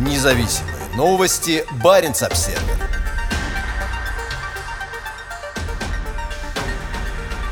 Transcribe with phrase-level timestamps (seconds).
[0.00, 1.62] Независимые новости.
[1.84, 2.58] Барин обсерва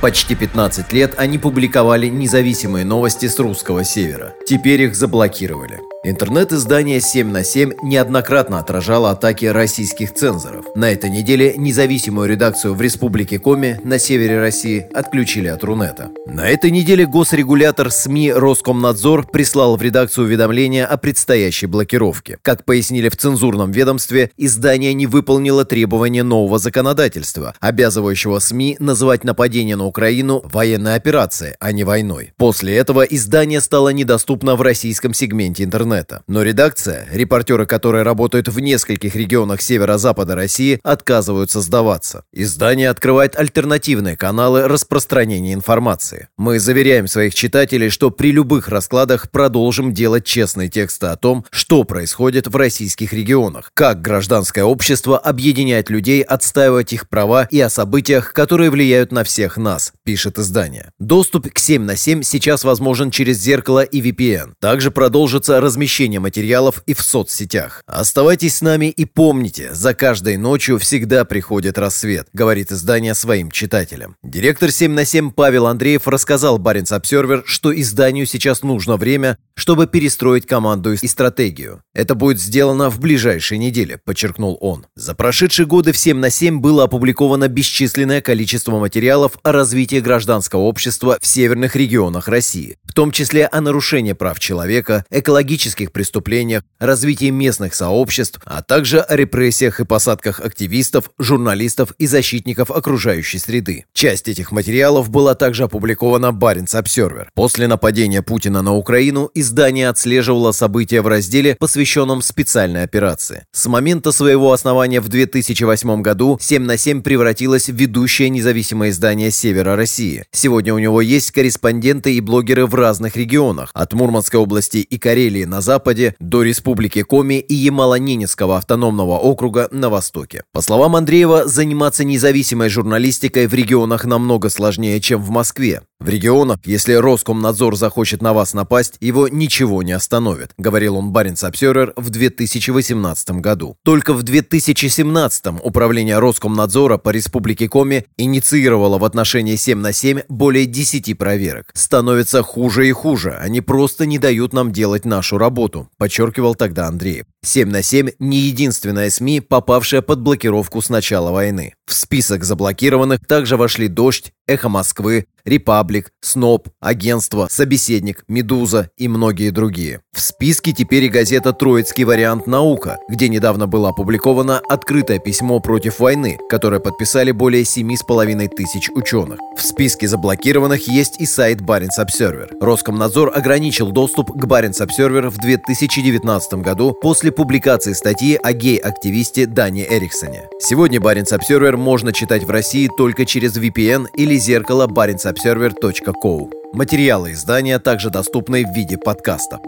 [0.00, 4.34] Почти 15 лет они публиковали независимые новости с русского севера.
[4.46, 5.80] Теперь их заблокировали.
[6.10, 10.64] Интернет-издание 7 на 7 неоднократно отражало атаки российских цензоров.
[10.74, 16.10] На этой неделе независимую редакцию в Республике Коми на севере России отключили от Рунета.
[16.24, 22.38] На этой неделе госрегулятор СМИ Роскомнадзор прислал в редакцию уведомление о предстоящей блокировке.
[22.40, 29.76] Как пояснили в цензурном ведомстве, издание не выполнило требования нового законодательства, обязывающего СМИ называть нападение
[29.76, 32.32] на Украину военной операцией, а не войной.
[32.38, 36.22] После этого издание стало недоступно в российском сегменте интернета интернета.
[36.26, 42.24] Но редакция, репортеры которые работают в нескольких регионах северо-запада России, отказываются сдаваться.
[42.32, 46.28] Издание открывает альтернативные каналы распространения информации.
[46.36, 51.84] Мы заверяем своих читателей, что при любых раскладах продолжим делать честные тексты о том, что
[51.84, 58.32] происходит в российских регионах, как гражданское общество объединяет людей, отстаивать их права и о событиях,
[58.32, 60.92] которые влияют на всех нас, пишет издание.
[60.98, 64.52] Доступ к 7 на 7 сейчас возможен через зеркало и VPN.
[64.60, 67.84] Также продолжится размещение размещения материалов и в соцсетях.
[67.86, 74.16] Оставайтесь с нами и помните, за каждой ночью всегда приходит рассвет, говорит издание своим читателям.
[74.24, 79.86] Директор 7 на 7 Павел Андреев рассказал Баренц Обсервер, что изданию сейчас нужно время, чтобы
[79.86, 81.80] перестроить команду и стратегию.
[81.94, 84.84] Это будет сделано в ближайшие недели, подчеркнул он.
[84.96, 90.62] За прошедшие годы в 7 на 7 было опубликовано бесчисленное количество материалов о развитии гражданского
[90.62, 96.62] общества в северных регионах России, в том числе о нарушении прав человека, экологических экономических преступлениях,
[96.78, 103.84] развитии местных сообществ, а также о репрессиях и посадках активистов, журналистов и защитников окружающей среды.
[103.92, 107.30] Часть этих материалов была также опубликована Баренц Обсервер.
[107.34, 113.44] После нападения Путина на Украину издание отслеживало события в разделе, посвященном специальной операции.
[113.52, 119.30] С момента своего основания в 2008 году 7 на 7 превратилось в ведущее независимое издание
[119.30, 120.24] Севера России.
[120.32, 125.44] Сегодня у него есть корреспонденты и блогеры в разных регионах, от Мурманской области и Карелии
[125.44, 130.44] на на западе до Республики Коми и Ямало-Ненецкого автономного округа на востоке.
[130.52, 135.82] По словам Андреева, заниматься независимой журналистикой в регионах намного сложнее, чем в Москве.
[136.00, 141.42] В регионах, если Роскомнадзор захочет на вас напасть, его ничего не остановит, говорил он Баренц
[141.42, 143.76] Обсервер в 2018 году.
[143.84, 150.66] Только в 2017 Управление Роскомнадзора по Республике Коми инициировало в отношении 7 на 7 более
[150.66, 151.72] 10 проверок.
[151.74, 157.26] Становится хуже и хуже, они просто не дают нам делать нашу работу, подчеркивал тогда Андреев.
[157.44, 161.74] 7 на 7 не единственная СМИ, попавшая под блокировку с начала войны.
[161.86, 169.50] В список заблокированных также вошли «Дождь», «Эхо Москвы», «Репаблик», «Сноб», «Агентство», «Собеседник», «Медуза» и многие
[169.50, 170.00] другие.
[170.14, 176.00] В списке теперь и газета «Троицкий вариант наука», где недавно было опубликовано открытое письмо против
[176.00, 179.38] войны, которое подписали более 7,5 тысяч ученых.
[179.56, 182.50] В списке заблокированных есть и сайт Баренц Обсервер.
[182.60, 189.86] Роскомнадзор ограничил доступ к Баренц Обсервер в 2019 году после публикации статьи о гей-активисте Дане
[189.88, 190.48] Эриксоне.
[190.58, 196.50] Сегодня Баренц Обсервер можно читать в России только через VPN или зеркало barentsobserver.co.
[196.72, 199.60] Материалы издания также доступны в виде подкаста.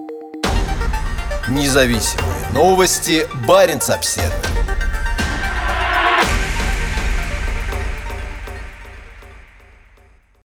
[1.48, 4.49] Независимые новости Баренц Обсервер.